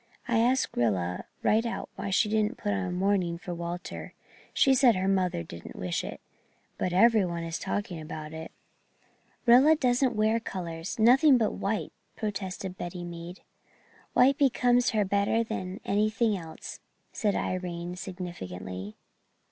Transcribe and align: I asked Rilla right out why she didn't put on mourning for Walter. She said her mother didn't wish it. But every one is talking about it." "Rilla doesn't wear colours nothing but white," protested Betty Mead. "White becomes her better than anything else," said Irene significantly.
I 0.27 0.39
asked 0.39 0.75
Rilla 0.75 1.25
right 1.43 1.63
out 1.63 1.87
why 1.95 2.09
she 2.09 2.27
didn't 2.27 2.57
put 2.57 2.73
on 2.73 2.95
mourning 2.95 3.37
for 3.37 3.53
Walter. 3.53 4.15
She 4.51 4.73
said 4.73 4.95
her 4.95 5.07
mother 5.07 5.43
didn't 5.43 5.75
wish 5.75 6.03
it. 6.03 6.19
But 6.79 6.91
every 6.91 7.23
one 7.23 7.43
is 7.43 7.59
talking 7.59 8.01
about 8.01 8.33
it." 8.33 8.51
"Rilla 9.45 9.75
doesn't 9.75 10.15
wear 10.15 10.39
colours 10.39 10.97
nothing 10.97 11.37
but 11.37 11.53
white," 11.53 11.93
protested 12.15 12.79
Betty 12.79 13.03
Mead. 13.03 13.41
"White 14.13 14.39
becomes 14.39 14.89
her 14.89 15.05
better 15.05 15.43
than 15.43 15.79
anything 15.85 16.35
else," 16.35 16.79
said 17.13 17.35
Irene 17.35 17.95
significantly. 17.95 18.95